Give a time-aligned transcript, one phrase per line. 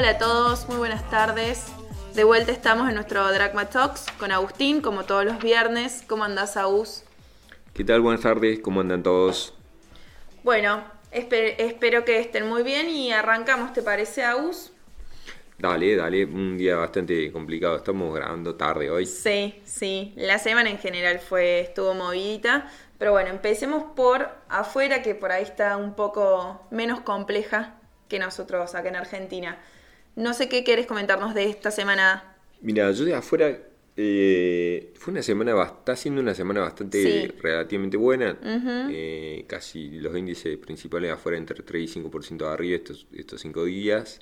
[0.00, 1.66] Hola a todos, muy buenas tardes.
[2.14, 6.02] De vuelta estamos en nuestro Dragma Talks con Agustín, como todos los viernes.
[6.06, 7.04] ¿Cómo andás, Agus?
[7.74, 8.00] ¿Qué tal?
[8.00, 9.52] Buenas tardes, ¿cómo andan todos?
[10.42, 14.72] Bueno, espe- espero que estén muy bien y arrancamos, ¿te parece, Agus?
[15.58, 19.04] Dale, dale, un día bastante complicado, estamos grabando tarde hoy.
[19.04, 20.14] Sí, sí.
[20.16, 22.70] La semana en general fue, estuvo movidita.
[22.96, 27.74] Pero bueno, empecemos por afuera, que por ahí está un poco menos compleja
[28.08, 29.58] que nosotros acá en Argentina.
[30.20, 32.36] No sé qué querés comentarnos de esta semana.
[32.60, 33.58] Mira, yo de afuera,
[33.96, 37.34] eh, fue una semana, está siendo una semana bastante Sí.
[37.40, 38.38] relativamente buena.
[38.90, 43.40] Eh, casi los índices principales de afuera entre 3 y 5% de arriba estos, estos
[43.40, 44.20] cinco días.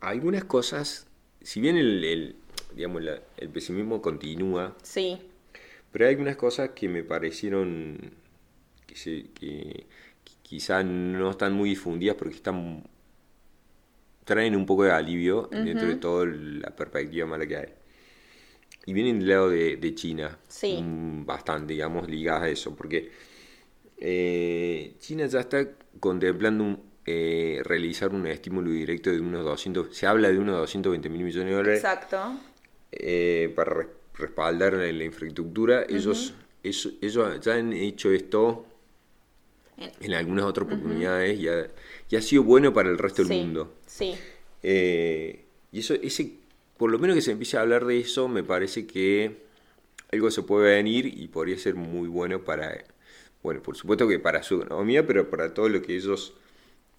[0.00, 1.06] Algunas cosas,
[1.42, 2.36] si bien el, el,
[2.74, 5.18] digamos, la- el pesimismo continúa, Sí,
[5.92, 8.12] Pero hay algunas cosas que me parecieron
[8.86, 9.86] que, se- que-
[10.24, 12.84] que quizá no están muy difundidas porque están
[14.30, 17.68] traen un poco de alivio dentro de toda la perspectiva mala que hay.
[18.86, 20.78] Y vienen del lado de, de China, Sí.
[21.26, 23.10] bastante, digamos, ligadas a eso, porque
[23.98, 25.66] eh, China ya está
[25.98, 31.08] contemplando un- eh, realizar un estímulo directo de unos 200, se habla de unos 220
[31.08, 32.38] mil millones de dólares exacto.
[32.92, 35.84] eh, para re- respaldar la, la infraestructura.
[35.88, 38.66] Ellos, eso- ellos ya han hecho esto
[40.00, 41.68] En- algunas otras oportunidades y, ha,
[42.08, 43.74] y ha sido bueno para el resto del mundo.
[43.86, 44.14] Sí,
[44.62, 46.32] Eh, y eso, ese,
[46.76, 49.36] por lo menos que se empiece a hablar de eso, me parece que
[50.12, 52.84] algo se puede venir y podría ser muy bueno para,
[53.42, 56.34] bueno, por supuesto que para su economía, pero para todo lo que ellos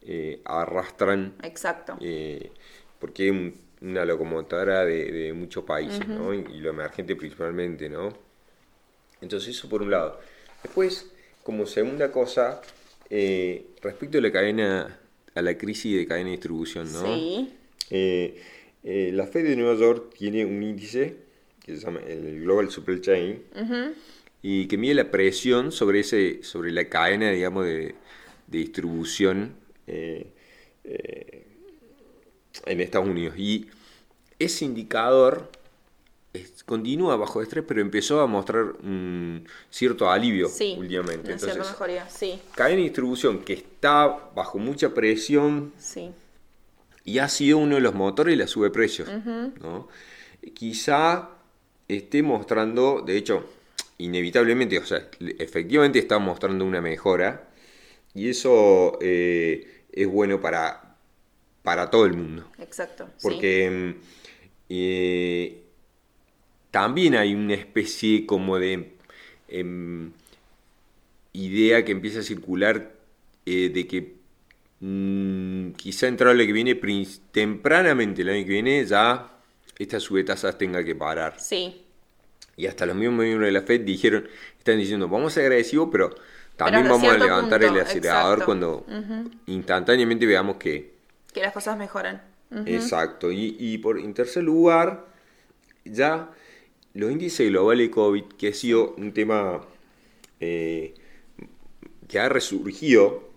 [0.03, 1.97] eh, arrastran exacto.
[2.01, 2.51] eh,
[2.99, 6.33] porque es un- una locomotora de, de muchos países, ¿no?
[6.33, 8.09] Y, y lo emergente principalmente, ¿no?
[9.21, 10.19] Entonces eso por un lado.
[10.63, 11.10] Después,
[11.43, 12.61] como segunda cosa,
[13.09, 14.99] eh, respecto a la cadena,
[15.33, 17.03] a la crisis de cadena de distribución, ¿no?
[17.15, 17.53] Sí,
[17.89, 18.41] Eh,
[18.83, 21.15] eh, la Fed de Nueva York tiene un índice
[21.65, 23.43] que se llama el Global Supply Chain
[24.41, 27.95] y que mide la presión sobre ese sobre la cadena digamos de,
[28.47, 29.55] de distribución
[29.87, 30.31] en
[32.79, 33.35] Estados Unidos.
[33.37, 33.67] Y
[34.39, 35.51] ese indicador
[36.33, 40.75] es- continúa bajo estrés pero empezó a mostrar un cierto alivio sí.
[40.77, 46.11] últimamente Una cierta entonces mejoría, sí, cadena de distribución que está bajo mucha presión sí.
[47.03, 49.09] y ha sido uno de los motores de la sube precios.
[49.61, 49.87] ¿no?
[50.53, 51.29] Quizá
[51.87, 53.43] esté mostrando, de hecho,
[53.97, 55.07] inevitablemente, o sea,
[55.39, 57.49] efectivamente está mostrando una mejora
[58.13, 60.95] y eso eh, es bueno para,
[61.63, 62.45] para todo el mundo.
[62.59, 63.07] Exacto.
[63.17, 63.23] sí.
[63.23, 64.01] Porque mm,
[64.69, 65.63] eh,
[66.71, 68.93] también hay una especie como de
[69.49, 70.11] em,
[71.33, 72.93] idea que empieza a circular
[73.45, 74.15] eh, de que
[74.79, 79.31] mm, quizá entrado el año que viene, tempranamente el año que viene, ya
[79.77, 81.39] estas subtasas tenga que parar.
[81.39, 81.83] Sí,
[82.55, 84.27] Y hasta los mismos miembros de la FED dijeron,
[84.57, 86.15] están diciendo, vamos a ser agresivos, pero
[86.55, 88.45] también vamos a levantar punto, el acelerador exacto.
[88.45, 88.85] cuando
[89.47, 90.93] instantáneamente veamos que,
[91.33, 92.21] que las cosas mejoran.
[92.65, 93.31] Exacto.
[93.31, 95.07] Y, y por en tercer lugar,
[95.85, 96.29] ya
[96.93, 99.61] los índices globales de COVID, que ha sido un tema
[100.39, 100.93] eh,
[102.07, 103.29] que ha resurgido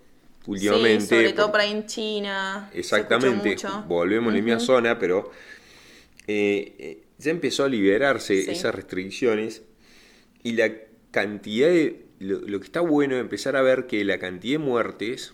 [0.47, 1.01] últimamente.
[1.01, 2.69] Sí, sobre todo por- ahí en China.
[2.73, 3.55] Exactamente,
[3.87, 5.31] volvemos a la misma zona, pero
[6.27, 8.51] eh, eh, ya empezó a liberarse Sí.
[8.51, 9.63] esas restricciones
[10.43, 10.71] y la
[11.11, 12.03] cantidad de...
[12.19, 15.33] Lo, lo que está bueno es empezar a ver que la cantidad de muertes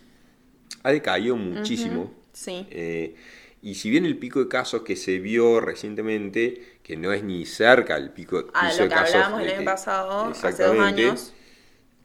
[0.83, 2.13] ha decaído muchísimo.
[2.33, 3.15] Sí, Eh,
[3.61, 7.45] y si bien el pico de casos que se vio recientemente, que no es ni
[7.45, 10.79] cerca el pico, a piso lo de que casos hablábamos el año pasado, hace dos
[10.79, 11.33] años.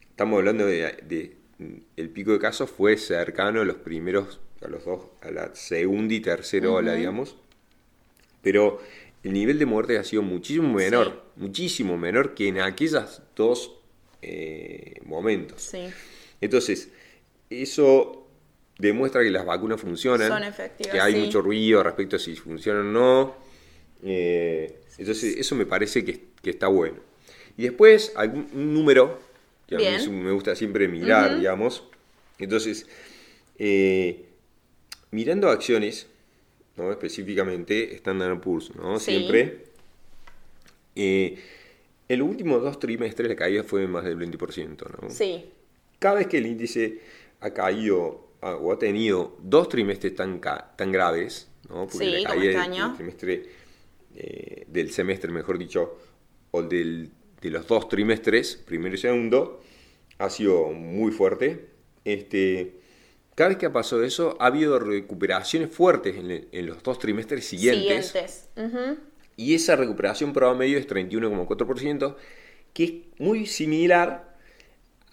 [0.09, 1.37] Estamos hablando de, de-
[1.95, 6.13] el pico de casos fue cercano a los primeros, a los dos, a la segunda
[6.13, 7.37] y tercera ola, digamos.
[8.41, 8.79] Pero
[9.23, 13.75] el nivel de muerte ha sido muchísimo menor, muchísimo menor que en aquellas dos
[14.21, 15.61] eh, momentos.
[15.63, 15.93] Sí,
[16.41, 16.89] Entonces,
[17.49, 18.27] eso
[18.77, 21.25] demuestra que las vacunas funcionan, Son efectivas, que hay sí.
[21.25, 23.35] mucho ruido respecto a si funcionan o no.
[24.03, 26.97] Eh, entonces, eso me parece que, que está bueno.
[27.57, 29.19] Y después, algún un número,
[29.67, 31.83] que a mí me gusta siempre mirar, digamos.
[32.39, 32.87] Entonces,
[33.57, 34.25] eh,
[35.11, 36.07] mirando acciones,
[36.75, 36.91] ¿no?
[36.91, 38.99] específicamente Standard Poor's, ¿no?
[38.99, 39.11] Sí.
[39.11, 39.65] siempre,
[40.95, 41.37] eh,
[42.07, 45.01] en los últimos dos trimestres la caída fue más del 20%.
[45.01, 45.09] ¿no?
[45.09, 45.45] sí,
[45.99, 46.99] Cada vez que el índice
[47.41, 51.87] ha caído ah, o ha tenido dos trimestres tan, tan graves, ¿no?
[51.87, 53.43] porque Sí, la caída este del, trimestre,
[54.19, 55.95] eh, del semestre, mejor dicho,
[56.49, 59.61] o del, de los dos trimestres, primero y segundo,
[60.17, 61.67] ha sido muy fuerte.
[62.03, 62.79] Este,
[63.35, 68.07] cada vez que ha pasado eso, ha habido recuperaciones fuertes en, los dos trimestres siguientes.
[68.07, 68.49] Siguientes.
[69.35, 72.15] Y esa recuperación promedio es 31,4%,
[72.73, 74.35] que es muy similar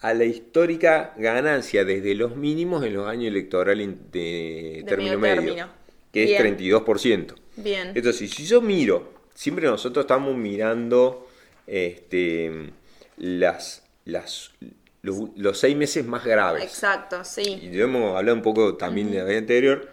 [0.01, 5.69] a la histórica ganancia desde los mínimos en los años electorales de, término medio,
[6.11, 7.35] que es 32%.
[7.57, 7.93] Bien.
[7.95, 11.29] Entonces, si yo miro, siempre nosotros estamos mirando
[11.67, 12.73] este,
[13.17, 14.53] las, las,
[15.03, 16.63] los, seis meses más graves.
[16.63, 17.61] Exacto, sí.
[17.63, 19.91] Y hemos hablado un poco también de la vez anterior,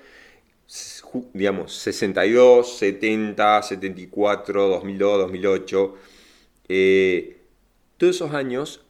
[1.34, 5.98] digamos, 62, 70, 74, 2002, 2008,
[7.98, 8.81] todos esos años,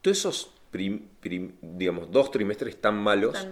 [0.00, 3.46] todos esos, digamos, dos trimestres tan malos,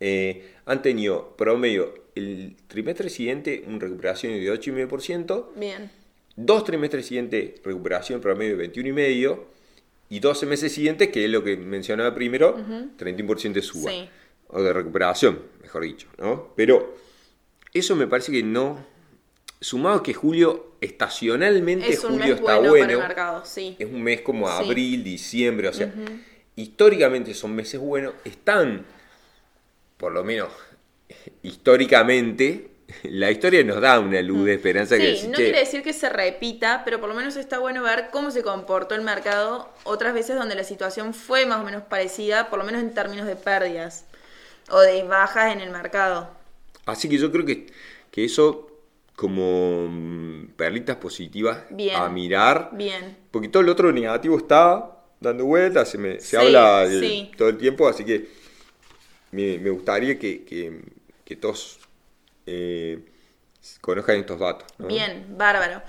[0.00, 5.46] eh, han tenido promedio el trimestre siguiente una recuperación de 8,5%.
[5.56, 5.90] Bien.
[6.36, 9.38] Dos trimestres siguientes recuperación promedio de 21,5%.
[10.10, 13.92] Y 12 meses siguientes, que es lo que mencionaba primero, 31% de suba.
[14.46, 16.52] O de recuperación, mejor dicho, ¿no?
[16.56, 16.96] Pero
[17.74, 18.86] eso me parece que no.
[19.60, 23.00] Sumado que julio, estacionalmente julio está bueno.
[23.56, 25.92] Es un mes como abril, diciembre, o sea,
[26.56, 28.14] históricamente son meses buenos.
[28.24, 28.86] Están,
[29.98, 30.48] por lo menos
[31.42, 32.70] históricamente,
[33.02, 36.08] la historia nos da una luz de esperanza sí, que no quiere decir que se
[36.08, 40.36] repita, pero por lo menos está bueno ver cómo se comportó el mercado otras veces
[40.36, 44.06] donde la situación fue más o menos parecida, por lo menos en términos de pérdidas
[44.70, 46.30] o de bajas en el mercado.
[46.86, 47.66] Así que yo creo que,
[48.10, 48.68] que eso
[49.14, 51.64] como mm, perlitas positivas
[51.96, 52.70] a mirar.
[52.72, 53.16] Bien.
[53.30, 56.86] Porque todo el otro negativo está dando vueltas, se, me, se habla
[57.36, 58.28] todo el tiempo, así que
[59.32, 60.44] me, gustaría que,
[61.24, 61.78] que todos
[62.46, 63.04] eh,
[63.80, 64.66] conozcan estos datos.
[64.78, 65.82] Bien, bárbaro.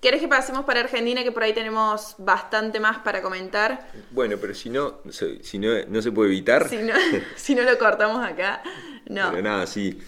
[0.00, 3.86] ¿Querés que pasemos para Argentina, que por ahí tenemos bastante más para comentar?
[4.10, 5.00] Bueno, pero si no,
[5.42, 6.68] si no, no se puede evitar.
[7.36, 8.62] Si no, lo cortamos acá,
[9.06, 9.30] no.
[9.30, 10.00] Pero nada, sí.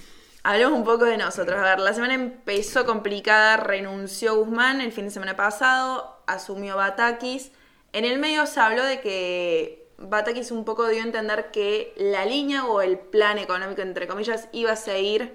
[0.43, 1.59] Hablemos un poco de nosotros.
[1.61, 7.53] A ver, la semana empezó complicada, renunció Guzmán el fin de semana pasado, asumió Batakis.
[7.93, 12.25] En el medio se habló de que Batakis un poco dio a entender que la
[12.25, 15.33] línea o el plan económico, entre comillas, iba a seguir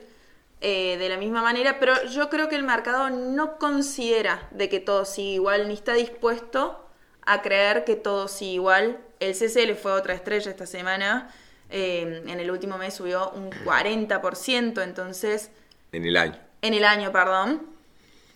[0.60, 4.80] eh, de la misma manera, pero yo creo que el mercado no considera de que
[4.80, 6.84] todo sigue igual, ni está dispuesto
[7.26, 9.00] a creer que todo sigue igual.
[9.20, 11.32] El CCL fue otra estrella esta semana,
[11.70, 15.52] eh, en el último mes subió un 40%, entonces...
[15.92, 16.40] En el año.
[16.62, 17.62] En el año, perdón.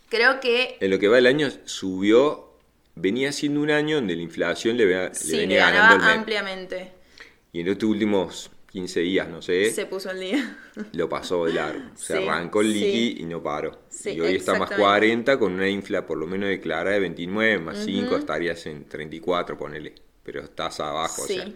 [0.10, 0.78] Creo que...
[0.80, 2.51] En lo que va el año subió,
[2.96, 6.92] venía siendo un año donde la inflación le, venía ganando ampliamente.
[7.54, 9.72] Y en estos últimos 15 días, no sé.
[9.72, 10.58] Se puso el día.
[10.94, 11.84] Lo pasó de largo.
[11.96, 13.84] Se arrancó el liqui y no paró.
[14.06, 17.84] y hoy está más 40 con una infla por lo menos declarada de 29, más
[17.84, 19.96] 5 estarías en 34, ponele.
[20.24, 21.48] Pero estás abajo, o sea.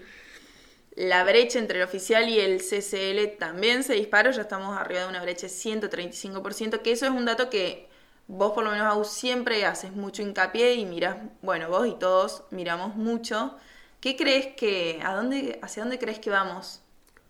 [0.95, 5.07] La brecha entre el oficial y el CCL también se disparó, ya estamos arriba de
[5.09, 7.89] una brecha de 135%, que eso es un dato que
[8.27, 12.43] vos por lo menos aún siempre haces mucho hincapié y miras, bueno, vos y todos
[12.51, 13.55] miramos mucho.
[13.99, 16.81] ¿Qué crees que, a dónde, hacia dónde crees que vamos?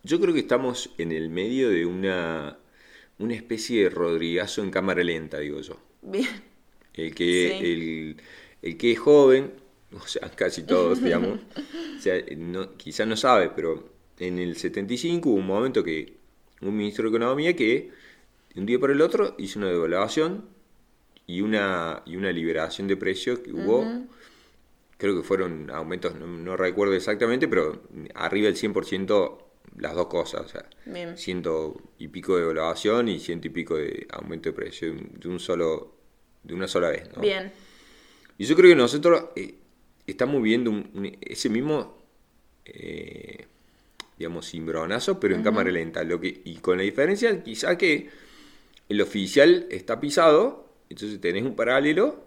[0.02, 2.58] Yo creo que estamos en el medio de una,
[3.18, 5.76] una especie de Rodrigazo en cámara lenta, digo yo.
[6.02, 6.28] Bien.
[6.94, 8.16] El que,
[8.62, 9.52] el, que es joven,
[9.92, 11.40] o sea, casi todos, digamos,
[11.98, 16.16] o sea, no, quizás no sabe, pero en el 75 hubo un momento que
[16.62, 17.90] un ministro de Economía que
[18.54, 20.55] un día por el otro hizo una devaluación
[21.26, 23.84] y una, y una liberación de precios que hubo,
[24.96, 27.82] creo que fueron aumentos, no, no, recuerdo exactamente, pero
[28.14, 29.38] arriba del 100%
[29.78, 34.06] las dos cosas, o sea, ciento y pico de evaluación y ciento y pico de
[34.10, 35.94] aumento de precio de un solo,
[36.42, 37.20] de una sola vez, ¿no?
[37.20, 37.52] Bien.
[38.38, 39.54] Y yo creo que nosotros eh,
[40.06, 40.84] estamos viendo
[41.20, 41.98] ese mismo,
[42.64, 43.46] eh,
[44.18, 48.08] digamos, cimbronazo, pero en cámara lenta, lo que, y con la diferencia quizá que
[48.88, 52.24] el oficial está pisado, entonces tenés un paralelo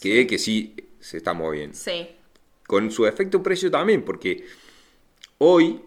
[0.00, 0.26] que sí.
[0.26, 1.76] que sí se está moviendo.
[1.76, 2.08] Sí.
[2.66, 4.44] Con su efecto precio también, porque
[5.38, 5.80] hoy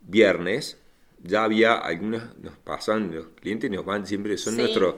[0.00, 0.78] viernes
[1.22, 4.96] ya había algunas, nos pasan, los clientes nos van siempre, son nuestros,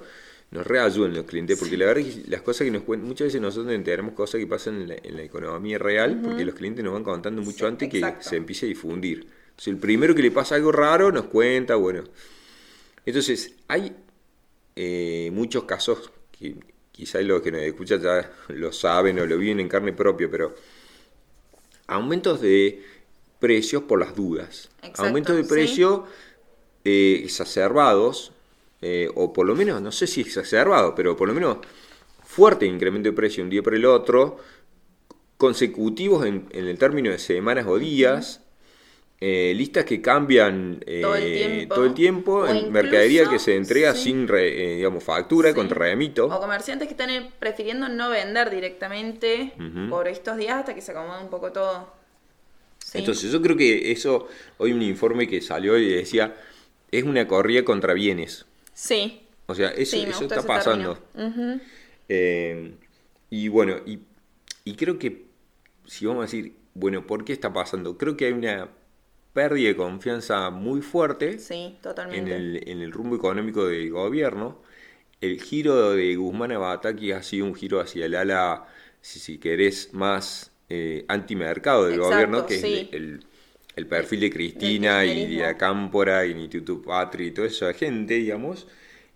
[0.51, 3.27] nos reayudan los clientes, porque la verdad es que las cosas que nos cuentan, muchas
[3.27, 7.05] veces nosotros enteramos cosas que pasan en la, economía real, porque los clientes nos van
[7.05, 9.27] contando mucho antes que se empiece a difundir.
[9.51, 12.05] Entonces el primero que le pasa algo raro nos cuenta, bueno.
[13.05, 13.95] Entonces hay
[14.77, 16.57] eh, muchos casos que
[16.93, 20.55] quizás los que nos escuchan ya lo saben o lo viven en carne propia, pero
[21.87, 22.83] aumentos de
[23.41, 24.71] precios por las dudas.
[24.97, 26.07] Aumentos de precio
[26.85, 28.33] eh, exacerbados,
[28.81, 31.59] eh, o por lo menos, no sé si exacerbado, pero por lo menos
[32.25, 34.39] fuerte incremento de precio un día por el otro,
[35.37, 38.41] consecutivos en, el término de semanas o días,
[39.27, 41.75] eh, listas que cambian eh, Todo el tiempo.
[41.75, 44.03] todo el tiempo, O en incluso- mercadería que se entrega sí.
[44.05, 45.55] sin, re- eh, digamos, factura, Sí.
[45.55, 46.27] contra remito.
[46.27, 49.53] O comerciantes que están eh, prefiriendo no vender directamente
[49.89, 51.91] por estos días hasta que se acomode un poco todo.
[52.79, 52.99] Sí.
[52.99, 54.29] Entonces yo creo que eso,
[54.59, 56.37] hoy un informe que salió y decía,
[56.91, 58.45] es una corrida contra bienes.
[58.75, 60.99] sí, O sea, eso, está pasando.
[62.09, 62.75] Eh,
[63.31, 64.01] y bueno, y,
[64.65, 65.25] y creo que
[65.87, 67.97] si vamos a decir, bueno, ¿por qué está pasando?
[67.97, 68.69] Creo que hay una
[69.35, 71.77] pérdida de confianza muy fuerte Sí,
[72.11, 74.63] en el, en el rumbo económico del gobierno.
[75.21, 78.67] El giro de Guzmán a Bataki ha sido un giro hacia el ala,
[79.01, 82.89] si, si querés, más eh, antimercado del Exacto, gobierno, que sí.
[82.89, 83.25] es el,
[83.77, 85.43] el perfil de Cristina y de kirchnerismo.
[85.45, 88.67] la Cámpora y Instituto Patri y toda esa gente, digamos.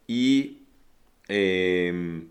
[0.09, 0.59] Y
[1.29, 2.23] eh,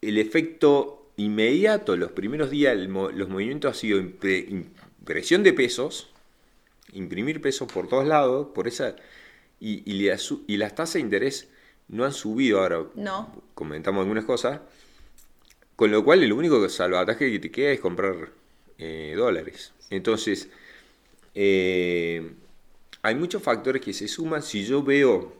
[0.00, 6.09] el efecto inmediato, los primeros días, el los movimientos ha sido impre- impresión de pesos,
[6.92, 8.96] imprimir pesos por todos lados, por esa
[9.60, 11.48] y, y, las tasas de interés
[11.88, 12.86] no han subido ahora.
[12.94, 13.42] No.
[13.54, 14.60] Comentamos algunas cosas.
[15.76, 18.30] Con lo cual el único salvataje que te queda es comprar
[18.78, 19.72] eh, dólares.
[19.90, 20.48] Entonces,
[21.34, 22.32] eh,
[23.02, 24.42] hay muchos factores que se suman.
[24.42, 25.34] Si yo veo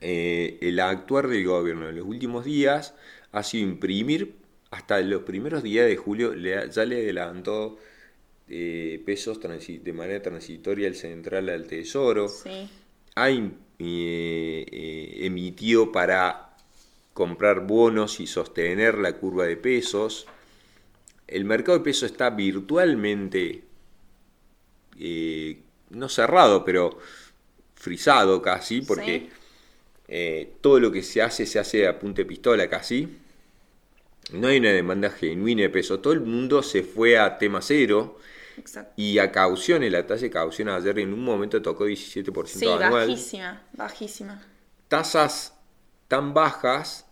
[0.00, 2.94] eh, el actuar del gobierno en los últimos días,
[3.32, 4.34] ha sido imprimir
[4.70, 7.78] hasta los primeros días de julio, ya le adelantó
[8.52, 12.68] eh, pesos de manera transitoria el central al tesoro Sí,
[13.14, 16.56] ha em- eh, eh, emitido para
[17.14, 20.26] comprar bonos y sostener la curva de pesos.
[21.28, 23.62] El mercado de pesos está virtualmente,
[25.90, 26.98] no cerrado, pero
[27.74, 29.28] frisado casi, porque
[30.08, 30.48] Sí.
[30.60, 33.08] todo lo que se hace se hace a punta de pistola casi.
[34.32, 36.00] No hay una demanda genuina de peso.
[36.00, 38.18] Todo el mundo se fue a tema cero.
[38.60, 38.92] Exacto.
[38.96, 43.08] Y a cauciones, la tasa de caución ayer en un momento tocó 17% Sí, anual.
[43.08, 44.46] bajísima, bajísima.
[44.88, 45.54] Tasas
[46.08, 47.06] tan bajas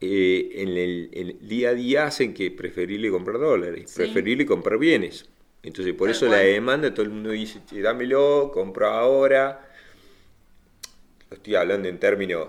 [0.00, 3.96] eh, en, el, en el día a día hacen que preferible comprar dólares, Sí.
[3.96, 5.28] preferible comprar bienes.
[5.62, 6.38] Entonces, por Tal eso cual.
[6.38, 9.68] la demanda, todo el mundo dice, "Che, dámelo, compro ahora.
[11.30, 12.48] Lo estoy hablando en términos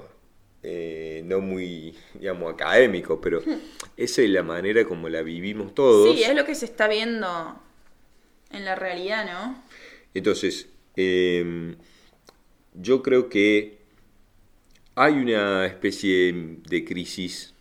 [0.61, 3.41] eh, no muy, digamos, académicos, pero
[3.95, 6.13] esa es la manera como la vivimos todos.
[6.13, 7.27] Sí, es lo que se está viendo
[8.51, 9.63] en la realidad, ¿no?
[10.13, 11.75] Entonces, eh,
[12.73, 13.77] yo creo que
[14.95, 16.33] hay una especie
[16.67, 17.53] de crisis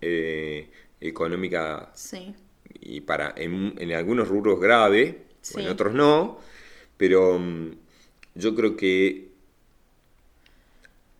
[0.00, 2.34] eh, económica Sí,
[2.80, 5.60] y para en, en algunos rubros grave, Sí.
[5.60, 6.40] en otros no,
[6.96, 7.70] pero mm,
[8.34, 9.28] yo creo que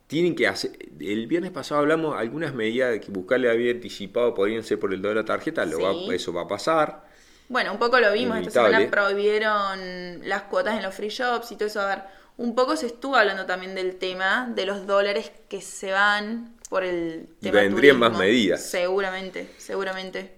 [0.07, 0.71] tienen que hacer.
[0.99, 5.25] El viernes pasado hablamos algunas medidas que buscarle había anticipado podrían ser por el dólar
[5.25, 5.83] tarjeta, lo Sí.
[5.83, 7.05] va- eso va a pasar.
[7.47, 8.89] Bueno, un poco lo vimos, esta Inevitable.
[8.89, 11.81] semana prohibieron las cuotas en los free shops y todo eso.
[11.81, 12.03] A ver,
[12.37, 16.83] un poco se estuvo hablando también del tema de los dólares que se van por
[16.83, 18.63] el Y tema vendrían más medidas.
[18.63, 20.33] Seguramente, seguramente.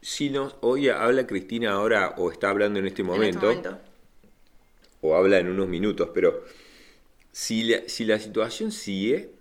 [0.00, 3.78] Si nos, hoy habla Cristina ahora o está hablando en este en momento, este momento.
[5.00, 6.44] o habla en unos minutos, pero
[7.32, 9.32] si la, si la situación sigue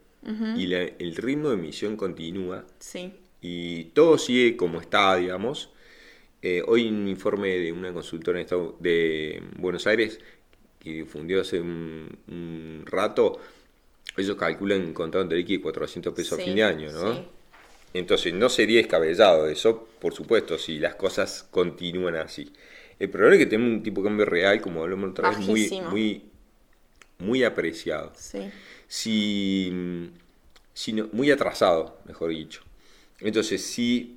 [0.58, 5.72] y la- el ritmo de emisión continúa Sí, y todo sigue como está, digamos,
[6.42, 10.20] eh, hoy un informe de una consultora en Estado- de Buenos Aires
[10.80, 13.40] que difundió hace un, un rato,
[14.18, 17.22] ellos calculan contado entre líquido 400 pesos a Sí, fin de año, ¿no?
[17.22, 17.28] sí.
[17.94, 22.54] Entonces no sería descabellado eso, por supuesto, si las cosas continúan así.
[23.00, 25.78] El problema es que tenemos un tipo de cambio real, como hablamos otra vez, muy,
[25.82, 26.24] muy,
[27.20, 28.14] muy apreciado.
[28.14, 28.54] sí.
[28.88, 29.72] Si,
[30.74, 32.62] si no- muy atrasado, mejor dicho.
[33.22, 34.17] Entonces, si,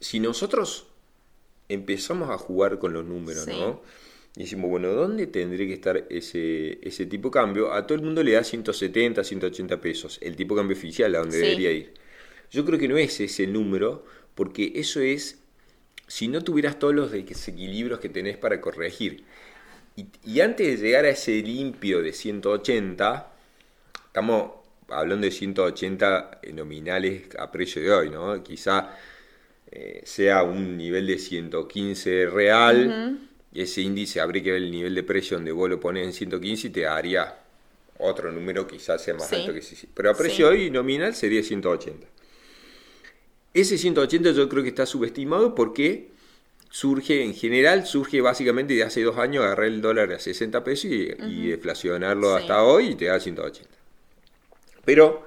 [0.00, 0.86] si nosotros
[1.68, 3.50] empezamos a jugar con los números, Sí.
[3.52, 3.82] ¿no?
[4.36, 7.72] Y decimos, bueno, ¿dónde tendría que estar ese, ese tipo de cambio?
[7.72, 11.18] A todo el mundo le da 170, 180 pesos, el tipo de cambio oficial a
[11.20, 11.42] donde Sí.
[11.44, 11.94] debería ir.
[12.50, 15.38] Yo creo que no es ese número, porque eso es,
[16.08, 19.24] si no tuvieras todos los desequilibrios que tenés para corregir.
[19.96, 23.32] Y, y antes de llegar a ese limpio de 180,
[24.06, 24.50] estamos
[24.88, 28.42] hablando de 180 nominales a precio de hoy, ¿no?
[28.42, 28.96] Quizá
[29.70, 33.18] eh, sea un nivel de 115 real,
[33.52, 36.12] y ese índice habría que ver el nivel de precio donde vos lo pones en
[36.12, 37.36] 115 y te daría
[37.98, 39.36] otro número quizás sea más Sí.
[39.36, 39.88] alto que ese.
[39.94, 40.54] Pero a precio Sí.
[40.64, 42.06] hoy nominal sería 180.
[43.52, 46.08] Ese 180 yo creo que está subestimado porque
[46.70, 50.86] surge, en general, surge básicamente de hace dos años agarrar el dólar a 60 pesos
[50.86, 52.42] y, y deflacionarlo Sí.
[52.42, 53.70] hasta hoy y te da 180.
[54.84, 55.24] Pero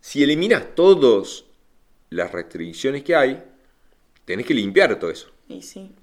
[0.00, 1.44] si eliminas todas
[2.12, 3.42] las restricciones que hay,
[4.24, 5.30] tenés que limpiar todo eso.
[5.48, 5.94] Y sí.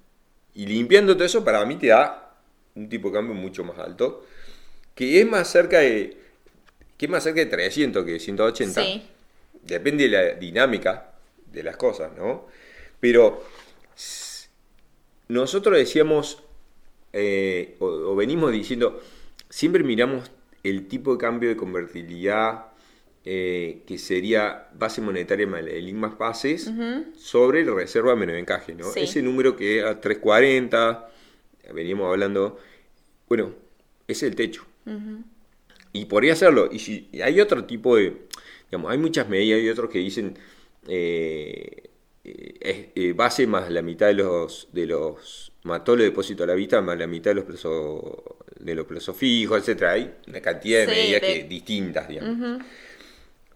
[0.54, 2.36] y limpiando todo eso, para mí te da
[2.76, 4.26] un tipo de cambio mucho más alto,
[4.96, 6.18] que es más cerca de,
[6.98, 8.82] que es más cerca de 300 que 180.
[8.82, 9.04] Sí.
[9.64, 11.14] Depende de la dinámica
[11.52, 12.48] de las cosas, ¿no?
[13.00, 13.44] Pero
[15.28, 16.44] nosotros decíamos,
[17.14, 19.02] eh, o, o venimos diciendo,
[19.50, 20.32] siempre miramos
[20.64, 22.66] el tipo de cambio de convertibilidad
[23.26, 26.72] eh, que sería base monetaria más el más bases
[27.18, 28.86] sobre la reserva menos encaje, ¿no?
[28.92, 29.02] Sí.
[29.02, 31.10] Ese número que a 340,
[31.74, 32.58] veníamos hablando,
[33.28, 33.54] bueno,
[34.08, 34.66] es el techo.
[35.94, 36.70] Y podría hacerlo.
[36.72, 38.18] Y si y hay otro tipo de,
[38.70, 40.38] digamos, hay muchas medidas, hay otros que dicen
[40.88, 41.90] eh,
[42.24, 46.82] eh, eh, base más la mitad de los, de los, lo depósito a la vista,
[46.82, 48.02] más la mitad de los plazos,
[48.60, 49.92] de los plazos fijos, etcétera.
[49.94, 52.62] Hay una cantidad de Sí, medidas de- que, distintas, digamos.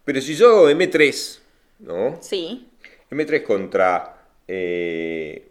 [0.06, 1.40] Pero si yo hago M3,
[1.80, 2.20] ¿no?
[2.22, 2.68] Sí,
[3.10, 5.50] M3 contra eh,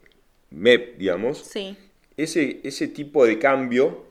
[0.50, 1.76] MEP, digamos, sí.
[2.16, 4.04] ese, ese tipo de cambio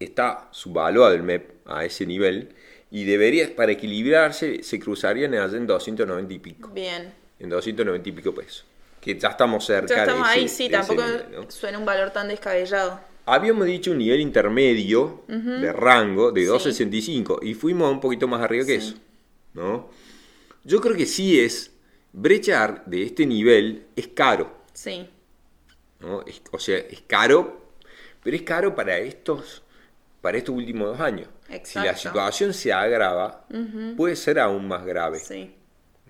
[0.00, 2.54] está subvaluado el MEP a ese nivel
[2.90, 7.12] y debería, para equilibrarse, se cruzarían allá en 290 y pico, Bien.
[7.38, 8.64] en 290 y pico pesos.
[9.00, 11.50] Que ya estamos cerca Ya estamos de ese, ahí, sí, tampoco nivel, ¿no?
[11.50, 13.00] suena un valor tan descabellado.
[13.26, 16.46] Habíamos dicho un nivel intermedio de rango de Sí.
[16.46, 18.88] 265 y fuimos un poquito más arriba que Sí.
[18.88, 18.96] eso,
[19.54, 19.88] ¿no?
[20.64, 21.70] Yo creo que sí es,
[22.12, 25.08] brechar de este nivel es caro, Sí,
[26.00, 26.22] ¿no?
[26.22, 27.70] Es- o sea, es caro,
[28.22, 29.62] pero es caro para estos,
[30.20, 31.28] para estos últimos dos años.
[31.62, 33.46] Si la situación se agrava,
[33.96, 35.54] puede ser aún más grave, sí.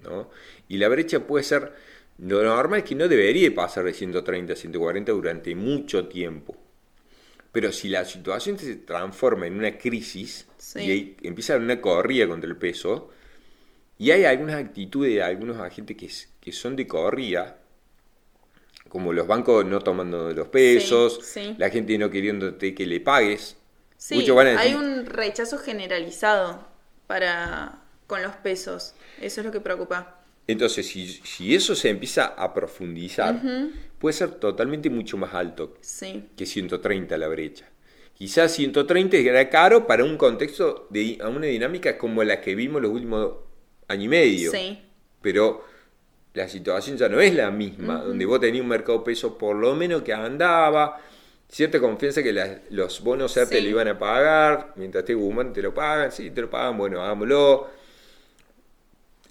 [0.02, 0.30] ¿no?
[0.68, 1.72] Y la brecha puede ser,
[2.18, 6.56] lo normal es que no debería pasar de 130 a 140 durante mucho tiempo.
[7.54, 10.80] Pero si la situación se transforma en una crisis Sí.
[10.80, 13.10] y hay- empieza una corrida contra el peso,
[13.96, 17.58] y hay algunas actitudes de algunos agentes que, que son de corrida,
[18.88, 21.54] como los bancos no tomando los pesos, sí.
[21.58, 23.56] la gente no queriéndote que le pagues.
[23.96, 26.66] Sí, Muchos van a hay un rechazo generalizado
[27.06, 28.94] para con los pesos.
[29.20, 30.20] Eso es lo que preocupa.
[30.46, 33.40] Entonces, si, si eso se empieza a profundizar,
[34.04, 37.66] puede ser totalmente mucho más alto Sí, que 130 la brecha.
[38.12, 42.90] Quizás 130 era caro para un contexto de una dinámica como la que vimos los
[42.90, 43.32] últimos
[43.88, 44.50] año y medio.
[44.50, 44.78] sí,
[45.22, 45.64] Pero
[46.34, 49.74] la situación ya no es la misma, donde vos tenías un mercado peso por lo
[49.74, 51.00] menos que andaba,
[51.48, 55.62] cierta confianza que los bonos CER te lo iban a pagar, mientras te Guzmán te
[55.62, 57.70] lo pagan, sí, te lo pagan, bueno, hagámoslo.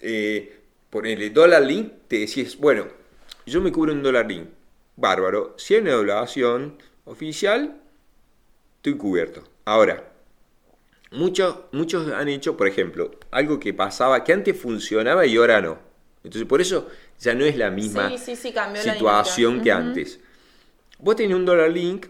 [0.01, 0.51] Eh,
[0.89, 2.87] ponele dólar link, te decís, bueno,
[3.45, 4.47] yo me cubro un dólar link,
[4.95, 7.81] bárbaro, si hay una doblación oficial,
[8.77, 9.43] estoy cubierto.
[9.65, 10.11] Ahora,
[11.11, 15.77] muchos, muchos han hecho, por ejemplo, algo que pasaba, que antes funcionaba y ahora no.
[16.23, 16.87] Entonces, por eso
[17.19, 20.19] ya no es la misma Sí, sí, sí, cambió la situación que antes.
[20.99, 22.07] Vos tenías un dólar link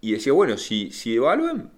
[0.00, 1.70] y decías, bueno, si, si evalúan,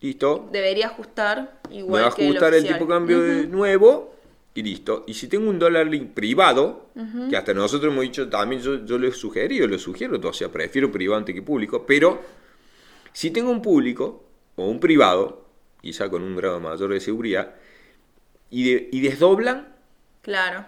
[0.00, 3.46] listo, Debería ajustar me igual va a que el ajustar el, tipo de cambio de
[3.46, 4.14] nuevo
[4.54, 5.04] y listo.
[5.06, 6.90] Y si tengo un dólar link privado,
[7.30, 10.48] que hasta nosotros hemos dicho también, yo, yo lo he sugerido, lo sugiero, o sea,
[10.50, 12.20] prefiero privado antes que público, pero
[13.12, 14.24] si tengo un público
[14.56, 15.46] o un privado,
[15.80, 17.54] quizá con un grado mayor de seguridad,
[18.50, 19.74] y, de- y desdoblan,
[20.22, 20.64] Claro,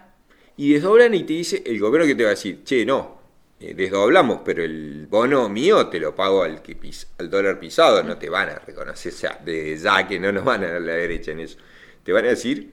[0.57, 3.19] y desdoblan y te dice el gobierno que te va a decir, che, no,
[3.59, 8.01] eh, desdoblamos, pero el bono mío te lo pago al, que pis- al dólar pisado,
[8.03, 10.81] no te van a reconocer, o sea, de ya que no nos van a dar
[10.81, 11.57] la derecha en eso.
[12.03, 12.71] Te van a decir,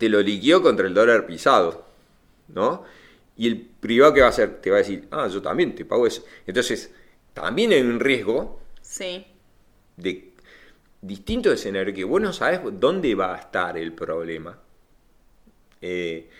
[0.00, 1.84] te lo liquidó contra el dólar pisado,
[2.48, 2.84] ¿no?
[3.36, 5.84] Y el privado que va a hacer, te va a decir, ah, yo también te
[5.84, 6.24] pago eso.
[6.46, 6.90] Entonces,
[7.34, 9.26] también hay un riesgo sí,
[9.98, 10.30] de
[11.02, 14.58] distintos escenarios que vos no sabes dónde va a estar el problema.
[15.82, 16.30] Eh,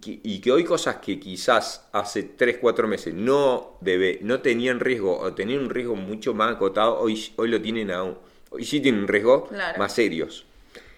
[0.00, 5.18] y que hoy cosas que quizás hace 3, 4 meses no, debe, no tenían riesgo
[5.18, 8.16] o tenían un riesgo mucho más acotado, hoy, hoy lo tienen aún.
[8.50, 9.78] Hoy sí tienen un riesgo Claro.
[9.78, 10.46] más serios.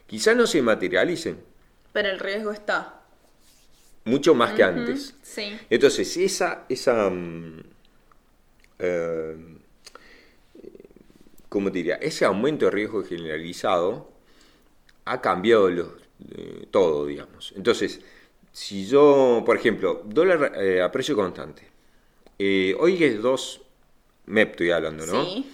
[0.07, 1.39] Quizás no se materialicen
[1.95, 3.01] pero el riesgo está.
[4.05, 5.15] mucho más que antes.
[5.23, 7.11] Sí, Entonces, esa, esa
[8.79, 9.37] eh,
[11.49, 11.97] ¿cómo te diría?
[11.97, 14.13] Ese aumento de riesgo generalizado
[15.05, 15.89] ha cambiado los-
[16.37, 17.53] eh, todo, digamos.
[17.57, 18.01] Entonces,
[18.53, 21.65] si yo, por ejemplo, dólar eh, a precio constante,
[22.79, 23.63] hoy es 2
[24.27, 25.25] MEP estoy hablando, ¿no?
[25.25, 25.47] Sí.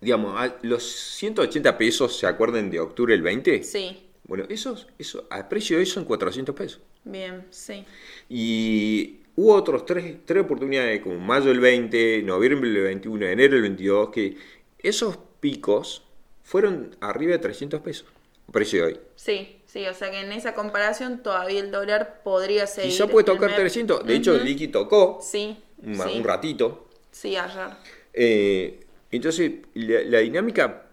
[0.00, 3.62] Digamos, a los 180 pesos, ¿se acuerdan de octubre del 20?
[3.62, 6.80] sí, Bueno, esos, eso, a precio de hoy son 400 pesos.
[7.04, 7.84] bien, sí,
[8.28, 13.62] Y hubo otros tres, tres oportunidades, como mayo del 20, noviembre del 21, enero del
[13.62, 14.36] 22, que
[14.80, 16.02] esos picos
[16.42, 18.06] fueron arriba de 300 pesos,
[18.48, 19.00] a precio de hoy.
[19.16, 22.84] sí, sí, o sea que en esa comparación todavía el dólar podría ser.
[22.84, 24.04] Quizá puede tocar 300.
[24.06, 25.56] De hecho, el liqui tocó Sí.
[25.82, 26.18] un, sí.
[26.18, 26.88] un ratito.
[27.12, 27.70] Sí, ayer.
[28.12, 28.80] Eh,
[29.16, 30.86] entonces, la, la dinámica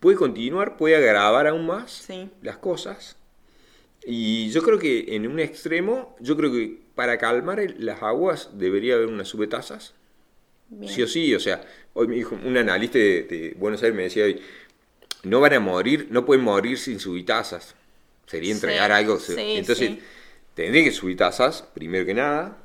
[0.00, 2.28] puede continuar, puede agravar aún más Sí.
[2.42, 3.16] las cosas.
[4.04, 8.50] Y yo creo que en un extremo, yo creo que para calmar el- las aguas
[8.54, 9.94] debería haber unas subtasas.
[10.68, 10.92] Bien.
[10.92, 14.04] Sí o sí, o sea, hoy me dijo un analista de, de Buenos Aires me
[14.04, 14.40] decía hoy,
[15.24, 17.74] no van a morir, no pueden morir sin subtasas.
[18.26, 19.18] Sería entregar Sí, algo.
[19.20, 19.98] sí, Entonces,
[20.54, 22.58] tendría que subir tasas, primero que nada.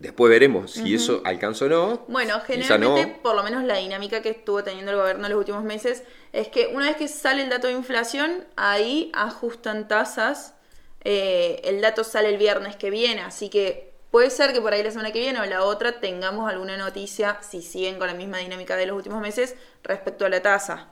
[0.00, 2.04] Después veremos si eso alcanza o no.
[2.08, 2.40] Bueno, no.
[2.42, 6.02] generalmente, por lo menos la dinámica que estuvo teniendo el gobierno en los últimos meses,
[6.32, 10.54] es que una vez que sale el dato de inflación, ahí ajustan tasas.
[11.04, 14.82] eh, el dato sale el viernes que viene, así que puede ser que por ahí
[14.82, 18.38] la semana que viene o la otra tengamos alguna noticia, si siguen con la misma
[18.38, 20.88] dinámica de los últimos meses, respecto a la tasa.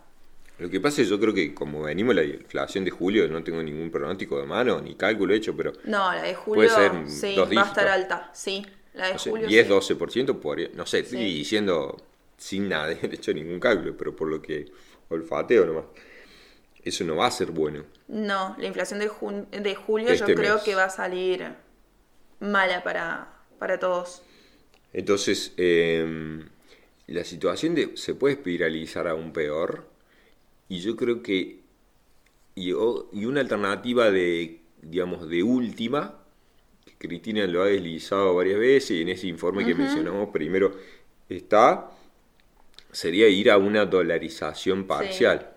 [0.59, 3.62] Lo que pasa es yo creo que como venimos la inflación de julio, no tengo
[3.62, 7.49] ningún pronóstico de mano, ni cálculo hecho, pero No, la de julio ser sí, dos
[7.57, 8.66] va a estar alta, sí.
[8.99, 9.69] La de no sé, julio 10, sí.
[9.69, 11.97] 12%, podría, no sé, estoy diciendo
[12.37, 14.67] sin nada, de hecho ningún cálculo, pero por lo que
[15.09, 15.85] olfateo nomás.
[16.83, 17.85] Eso no va a ser bueno.
[18.09, 20.63] No, la inflación de, jun- de julio Este yo creo mes.
[20.65, 21.55] que va a salir
[22.41, 24.23] mala para, para todos.
[24.93, 26.45] Entonces, eh,
[27.07, 29.89] la situación de, se puede espiralizar aún peor.
[30.69, 31.61] Y yo creo que.
[32.55, 36.25] Y, una alternativa de, digamos, de última,
[36.96, 40.72] Cristina lo ha deslizado varias veces y en ese informe que mencionamos primero
[41.29, 41.90] está,
[42.92, 45.55] sería ir a una dolarización parcial.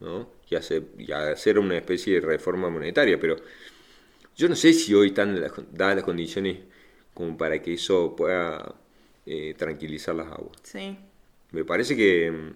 [0.00, 0.30] ¿no?
[0.50, 3.18] Y, hacer, y hacer una especie de reforma monetaria.
[3.20, 3.36] Pero
[4.36, 6.58] yo no sé si hoy están las, dadas las condiciones
[7.14, 8.74] como para que eso pueda
[9.26, 10.56] eh, tranquilizar las aguas.
[10.62, 10.96] Sí.
[11.50, 12.52] Me parece que,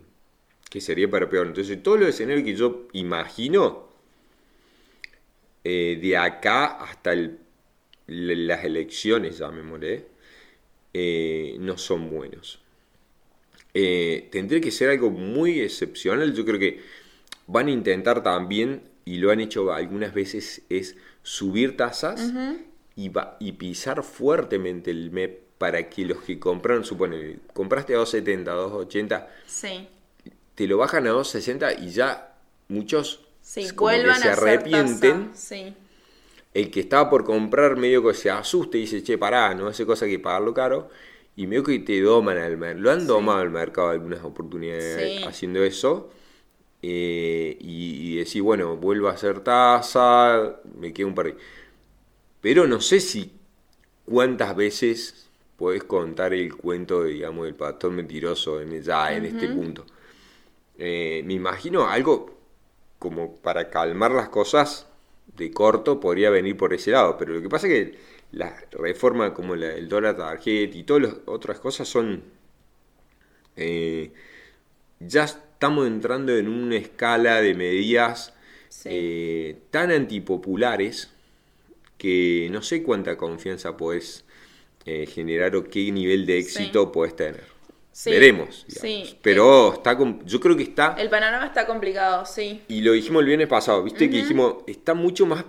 [0.70, 1.48] que sería para peor.
[1.48, 3.88] Entonces, todos los escenarios que yo imagino,
[5.64, 7.38] eh, de acá hasta el-
[8.06, 10.06] las elecciones, llamémosle,
[10.94, 12.60] eh, no son buenos.
[13.74, 16.34] Eh, tendría que ser algo muy excepcional.
[16.34, 16.80] Yo creo que
[17.46, 22.32] van a intentar también, y lo han hecho algunas veces, es subir tasas
[22.96, 27.98] y, va- y pisar fuertemente el MEP para que los que compraron, supone, compraste a
[27.98, 29.88] 2.70, 2.80, Sí.
[30.54, 32.34] te lo bajan a 2.60 y ya
[32.68, 35.28] muchos Sí, como que vuelvan se a arrepienten.
[35.30, 35.34] tasa.
[35.56, 35.74] Sí.
[36.54, 39.86] El que estaba por comprar medio que se asuste y dice, che, pará, no hace
[39.86, 40.88] cosa que pagarlo caro.
[41.36, 42.82] Y medio que te doman al mercado.
[42.82, 45.24] Lo han domado al mercado algunas oportunidades Sí.
[45.24, 46.10] haciendo eso.
[46.82, 51.36] Eh, y, y decir, bueno, vuelvo a hacer tasa, me quedo un par de...
[52.40, 53.32] Pero no sé si
[54.06, 59.86] cuántas veces podés contar el cuento, digamos, del pastor mentiroso en, ya en este punto.
[60.78, 62.38] Eh, me imagino algo
[62.98, 64.88] como para calmar las cosas
[65.36, 67.98] de corto podría venir por ese lado, pero lo que pasa es que
[68.32, 72.22] la reforma como la- el dólar target y todas las otras cosas son...
[73.56, 74.12] eh,
[75.00, 78.34] ya estamos entrando en una escala de medidas
[78.68, 78.88] Sí.
[78.90, 81.10] eh, tan antipopulares
[81.98, 84.24] que no sé cuánta confianza podés
[84.86, 87.44] eh, generar o qué nivel de éxito podés tener.
[87.92, 88.64] Sí, Veremos.
[88.66, 88.80] digamos.
[89.06, 89.18] sí.
[89.22, 90.94] Pero está yo creo que está...
[90.98, 92.62] El panorama está complicado, sí.
[92.68, 95.44] Y lo dijimos el viernes pasado, viste que dijimos, está mucho más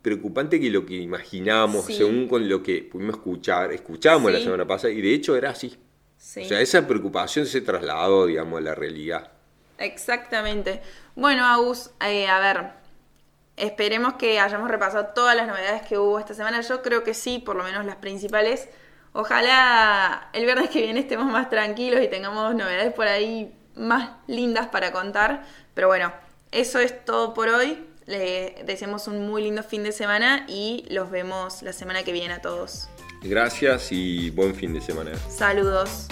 [0.00, 1.94] preocupante que lo que imaginábamos, Sí.
[1.94, 5.76] según con lo que pudimos escuchar, escuchábamos la semana pasada, y de hecho era así.
[6.16, 6.42] sí.
[6.42, 9.32] O sea, esa preocupación se trasladó, digamos, a la realidad.
[9.78, 10.80] Exactamente.
[11.16, 12.70] Bueno, Agus, eh, a ver,
[13.56, 16.60] esperemos que hayamos repasado todas las novedades que hubo esta semana.
[16.60, 18.68] Yo creo que sí, por lo menos las principales.
[19.16, 24.66] Ojalá el viernes que viene estemos más tranquilos y tengamos novedades por ahí más lindas
[24.66, 25.44] para contar.
[25.72, 26.12] Pero bueno,
[26.50, 27.78] eso es todo por hoy.
[28.06, 32.34] Le deseamos un muy lindo fin de semana y los vemos la semana que viene
[32.34, 32.88] a todos.
[33.22, 35.12] Gracias y buen fin de semana.
[35.30, 36.08] Saludos.